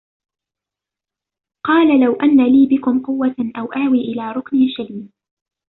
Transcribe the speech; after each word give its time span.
قَالَ 1.65 1.99
لَوْ 1.99 2.13
أَنَّ 2.13 2.45
لِي 2.45 2.67
بِكُمْ 2.67 2.99
قُوَّةً 3.05 3.35
أَوْ 3.57 3.65
آوِي 3.65 3.99
إِلَى 4.01 4.31
رُكْنٍ 4.31 4.57
شَدِيدٍ 4.77 5.11